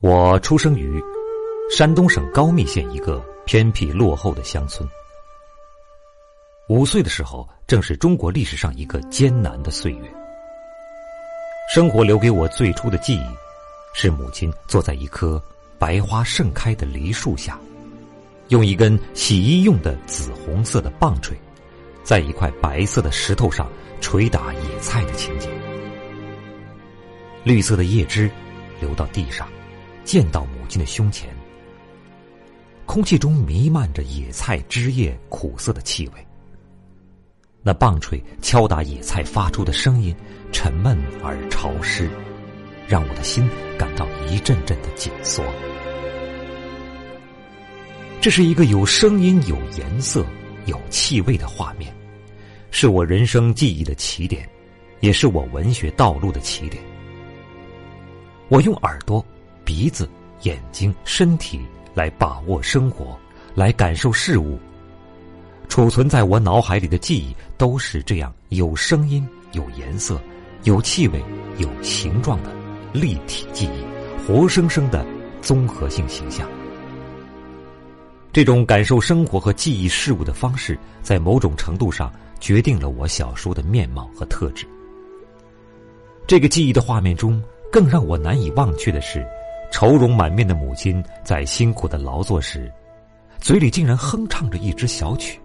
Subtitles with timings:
[0.00, 0.98] 我出生于
[1.70, 4.88] 山东省高密县一个偏僻落后的乡村。
[6.70, 10.10] 五岁的时候，正是中国历史上一个艰难的岁月。
[11.70, 13.26] 生活留给我最初的记忆，
[13.92, 15.42] 是母亲坐在一棵
[15.78, 17.60] 白花盛开的梨树下，
[18.48, 21.36] 用一根洗衣用的紫红色的棒槌，
[22.02, 23.70] 在一块白色的石头上
[24.00, 25.50] 捶打野菜的情景。
[27.44, 28.30] 绿色的叶汁
[28.80, 29.46] 流到地上，
[30.10, 31.30] 溅到母亲的胸前。
[32.84, 36.26] 空气中弥漫着野菜枝叶苦涩的气味。
[37.62, 40.12] 那棒槌敲打野菜发出的声音，
[40.50, 42.10] 沉闷而潮湿，
[42.88, 45.44] 让我的心感到一阵阵的紧缩。
[48.20, 50.26] 这是一个有声音、有颜色、
[50.66, 51.94] 有气味的画面，
[52.72, 54.50] 是我人生记忆的起点，
[54.98, 56.82] 也是我文学道路的起点。
[58.48, 59.24] 我用耳朵、
[59.70, 60.10] 鼻子、
[60.42, 61.60] 眼睛、身体
[61.94, 63.16] 来把握生活，
[63.54, 64.58] 来感受事物。
[65.68, 70.20] 储存在我脑海里的记忆都是这样：有声音、有颜色、
[70.64, 71.22] 有气味、
[71.58, 72.50] 有形状的
[72.92, 75.06] 立体记忆，活生生的
[75.40, 76.48] 综合性形象。
[78.32, 84.66] 这种感受生活和记忆事物的方式，在某种程度上决定了我小说的面貌和特质。
[86.26, 87.40] 这个记忆的画面中。
[87.72, 89.24] 更让我难以忘却的是，
[89.70, 92.70] 愁容满面的母亲在辛苦的劳作时，
[93.38, 95.40] 嘴里竟然哼唱着一支小曲。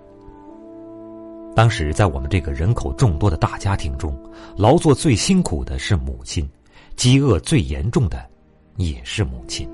[1.56, 4.18] 当时在我们这个人口众多的大家庭中，
[4.58, 6.50] 劳作最辛苦的是母亲，
[6.96, 8.30] 饥饿最严重的
[8.76, 9.70] 也是母亲。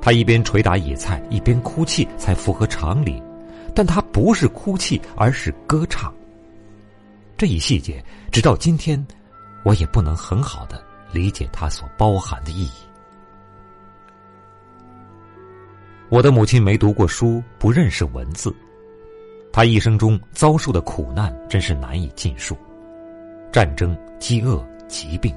[0.00, 3.22] 她一边捶打野菜，一边哭泣，才符合常理，
[3.74, 6.12] 但她不是哭泣，而是歌唱。
[7.36, 9.04] 这一细节，直到今天，
[9.64, 10.82] 我也不能很好的。
[11.12, 12.91] 理解它所包含的意义。
[16.12, 18.54] 我的母亲没读过书，不认识文字，
[19.50, 22.54] 她一生中遭受的苦难真是难以尽数：
[23.50, 25.34] 战争、饥饿、疾病。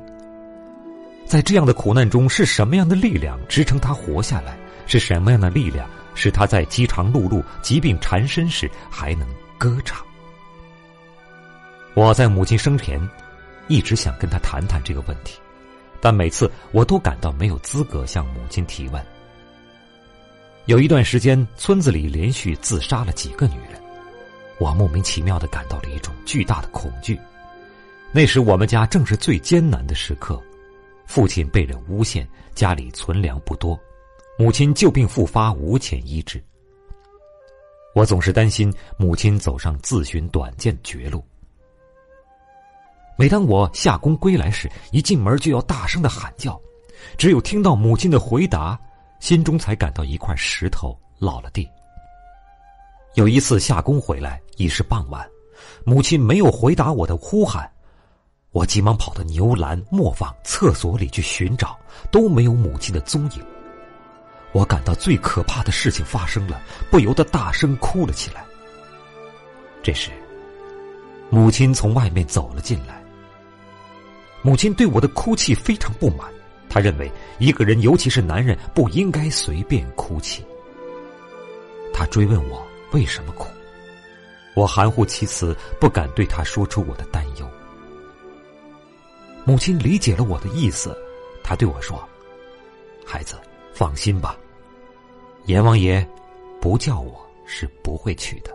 [1.25, 4.57] 在这样的苦难中，是什么样的力量支撑她活下来？
[4.85, 9.25] 是什么样的力量使她在饥肠辘辘、疾病缠身时还能
[9.57, 10.05] 歌唱？
[11.94, 12.99] 我在母亲生前
[13.69, 15.39] 一直想跟她谈谈这个问题。
[16.01, 19.01] 但每次我都感到没有资格向母亲提问。
[20.67, 23.79] 有一段时间，村子里连续自杀了几个女人，
[24.57, 27.19] 我莫名其妙的感到了一种巨大的恐惧。
[28.11, 30.41] 那时我们家正是最艰难的时刻，
[31.05, 33.79] 父亲被人诬陷，家里存粮不多，
[34.39, 36.43] 母亲旧病复发，无钱医治。
[37.93, 41.23] 我总是担心母亲走上自寻短见绝路。
[43.19, 46.59] 每当我下工归来时，一进门就要大声的喊叫，
[47.19, 48.79] 只有听到母亲的回答，
[49.25, 51.67] 心中才感到一块石头落了地。
[53.15, 55.27] 有一次下工回来已是傍晚，
[55.83, 57.67] 母亲没有回答我的呼喊，
[58.51, 61.75] 我急忙跑到牛栏、磨坊、厕所里去寻找，
[62.11, 63.43] 都没有母亲的踪影。
[64.51, 66.61] 我感到最可怕的事情发生了，
[66.91, 68.45] 不由得大声哭了起来。
[69.81, 70.11] 这时，
[71.31, 73.03] 母亲从外面走了进来。
[74.43, 76.31] 母亲对我的哭泣非常不满，
[76.75, 77.09] 他认为
[77.39, 80.43] 一个人，尤其是男人，不应该随便哭泣。
[81.93, 83.47] 他追问我为什么哭，
[84.55, 87.47] 我含糊其辞，不敢对他说出我的担忧。
[89.45, 90.93] 母亲理解了我的意思，
[91.41, 91.97] 她对我说
[93.07, 93.37] ：“孩子，
[93.73, 94.37] 放心吧，
[95.45, 96.05] 阎王爷
[96.59, 98.51] 不叫我是不会去的。”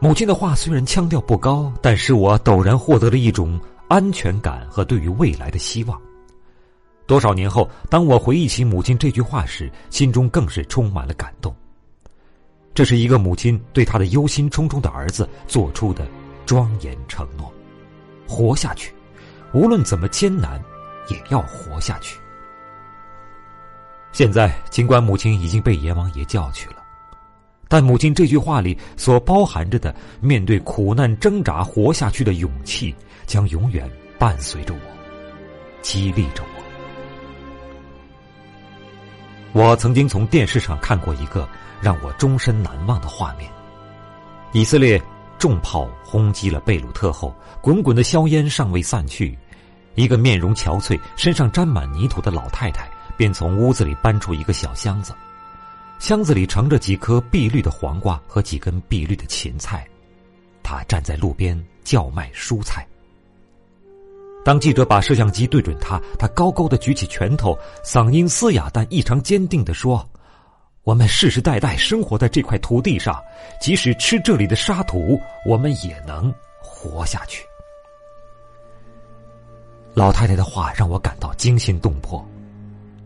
[0.00, 3.60] 母亲的话虽然腔调不高，但使我陡然获得了一种
[3.92, 6.00] 安全感和对于未来的希望。
[7.06, 11.54] 多少年后，当我回忆起母亲这句话时，心中更是充满了感动。
[12.72, 16.08] 这是一个母亲对她的忧心忡忡的儿子做出的
[16.46, 17.52] 庄严承诺：
[18.26, 18.94] 活下去，
[19.52, 20.58] 无论怎么艰难，
[21.08, 22.18] 也要活下去。
[24.10, 26.76] 现在，尽管母亲已经被阎王爷叫去了。
[27.68, 32.94] 但母亲这句话里所包含着的面对苦难挣扎活下去的勇气，
[33.26, 34.80] 将永远伴随着我，
[35.82, 36.62] 激励着我。
[39.52, 41.48] 我曾经从电视上看过一个
[41.80, 43.50] 让我终身难忘的画面：
[44.52, 45.00] 以色列
[45.38, 49.36] 重炮轰击了贝鲁特后，滚滚的硝烟尚未散去，
[49.94, 55.12] 一个面容憔悴、身上沾满泥土的老太太便从屋子里搬出一个小箱子。
[55.98, 59.86] 箱子里盛着几颗碧绿的黄瓜和几根碧绿的芹菜，
[60.62, 62.86] 他站在路边叫卖蔬菜。
[64.44, 70.04] 当记者把摄像机对准他，他高高的举起拳头，嗓音嘶哑但异常坚定的说
[70.82, 73.22] ：“我们世世代代生活在这块土地上，
[73.60, 75.16] 即使吃这里的沙土，
[75.46, 77.44] 我们也能活下去。”
[79.94, 82.26] 老太太的话让我感到惊心动魄。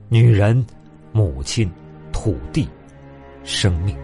[0.09, 0.65] 女人、
[1.13, 1.71] 母亲、
[2.13, 2.67] 土地、
[3.45, 3.95] 生命，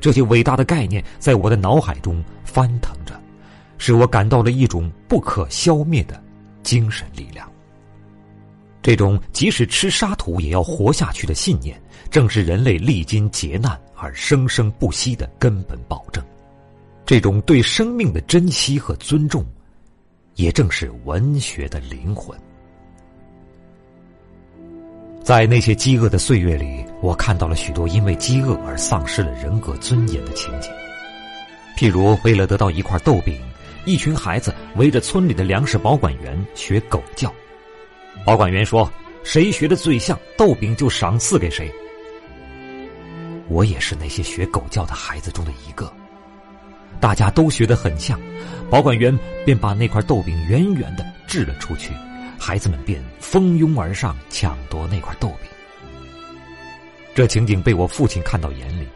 [0.00, 3.20] 这些伟大的概念在我的脑海中翻腾着。
[3.84, 6.22] 使我感到了一种不可消灭的
[6.62, 7.50] 精神力量。
[8.80, 16.22] 这种即使吃沙土也要活下去的信念，正是人类历经劫难而生生不息的根本保证。
[17.04, 19.44] 这种对生命的珍惜和尊重，
[20.36, 22.38] 也正是文学的灵魂。
[25.24, 30.70] 在那些饥饿的岁月里，我看到了许多因为饥饿而丧失了人格尊严的情景，
[31.76, 33.36] 譬如为了得到一块豆饼。
[33.84, 37.32] 一群孩子围着村里的粮食保管员学狗叫，
[38.24, 38.90] 保管员说
[39.24, 41.70] ：“谁学的最像，豆饼就赏赐给谁。”
[43.48, 45.92] 我也是那些学狗叫的孩子中的一个。
[47.00, 48.20] 大家都学得很像，
[48.70, 51.92] 保管员便把那块豆饼远远的掷了出去，
[52.38, 55.50] 孩子们便蜂拥而上抢夺那块豆饼。
[57.14, 58.86] 这情景被我父亲看到眼里，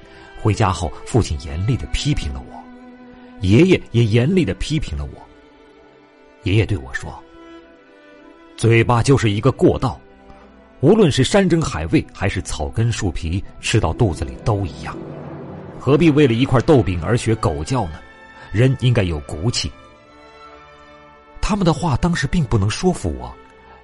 [0.41, 2.56] 回家后，父亲严厉的批评了我。
[3.41, 5.23] 爷爷也严厉的批评了我。
[6.43, 7.23] 爷爷对我说
[8.57, 10.01] ：“嘴巴就是一个过道，
[10.81, 14.97] 无论是山珍海味还是草根树皮，吃到肚子里都一样。
[15.79, 18.01] 何必为了一块豆饼而学狗叫呢？
[18.53, 19.71] 人应该有骨气。”
[21.43, 23.33] 他们的话当时并不能说服我，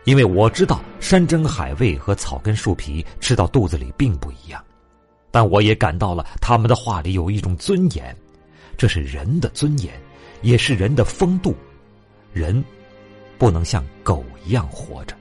[0.04, 4.64] 因为我知道山珍海味和草根树皮吃到肚子里并不一样，
[5.30, 8.16] 但我也感到了他们的话里有一种尊严。
[8.76, 9.92] 这是人的尊严，
[10.42, 11.54] 也是人的风度。
[12.32, 12.64] 人
[13.38, 15.16] 不能像狗一样活着。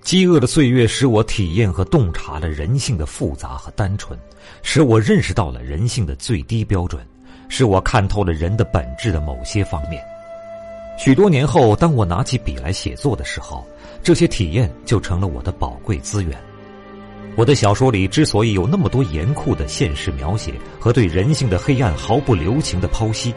[0.00, 4.18] 饥饿的岁月使我体验和洞察了人性的复杂和单纯，
[4.62, 7.04] 使我认识到了人性的最低标准，
[7.48, 10.04] 使我看透了人的本质的某些方面。
[10.98, 13.66] 许多年后，当我拿起笔来写作的时候，
[14.02, 16.38] 这些体验就成了我的宝贵资源。
[17.36, 23.34] 我的小说里之所以有那么多严酷的现实描写和对人性的黑暗毫不留情的剖析，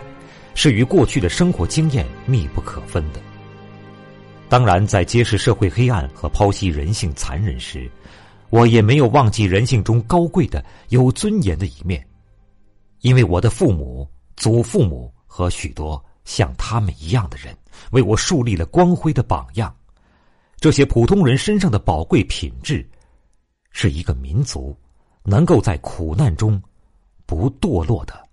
[0.54, 3.20] 是与过去的生活经验密不可分的。
[4.48, 7.90] 当然，在揭示社会黑暗和剖析人性残忍时，
[8.52, 12.06] 我也没有忘记人性中高贵的、有尊严的一面，
[13.02, 17.52] 因为我的父母、祖父母和许多像他们一样的人，
[17.90, 19.76] 为我树立了光辉的榜样。
[20.60, 22.88] 这些普通人身上的宝贵品质。
[23.80, 24.76] 是一个民族
[25.22, 26.60] 能够在苦难中
[27.28, 28.28] 不堕落的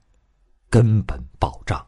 [0.70, 1.86] 根本保障。